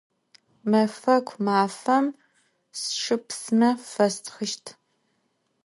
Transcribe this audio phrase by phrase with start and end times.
[0.69, 2.05] Mefeku mafem
[2.79, 4.65] sşşı pisme festxışt.